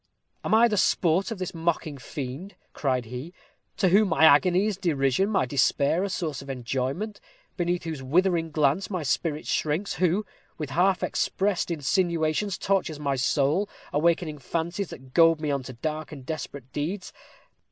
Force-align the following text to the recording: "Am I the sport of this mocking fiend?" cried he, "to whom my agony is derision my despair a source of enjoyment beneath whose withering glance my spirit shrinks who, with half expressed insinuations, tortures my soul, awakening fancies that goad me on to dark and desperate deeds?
"Am 0.43 0.55
I 0.55 0.67
the 0.67 0.77
sport 0.77 1.29
of 1.29 1.37
this 1.37 1.53
mocking 1.53 1.99
fiend?" 1.99 2.55
cried 2.73 3.05
he, 3.05 3.35
"to 3.77 3.89
whom 3.89 4.07
my 4.07 4.23
agony 4.25 4.65
is 4.65 4.75
derision 4.75 5.29
my 5.29 5.45
despair 5.45 6.03
a 6.03 6.09
source 6.09 6.41
of 6.41 6.49
enjoyment 6.49 7.19
beneath 7.55 7.83
whose 7.83 8.01
withering 8.01 8.49
glance 8.49 8.89
my 8.89 9.03
spirit 9.03 9.45
shrinks 9.45 9.93
who, 10.01 10.25
with 10.57 10.71
half 10.71 11.03
expressed 11.03 11.69
insinuations, 11.69 12.57
tortures 12.57 12.99
my 12.99 13.15
soul, 13.15 13.69
awakening 13.93 14.39
fancies 14.39 14.89
that 14.89 15.13
goad 15.13 15.39
me 15.39 15.51
on 15.51 15.61
to 15.61 15.73
dark 15.73 16.11
and 16.11 16.25
desperate 16.25 16.73
deeds? 16.73 17.13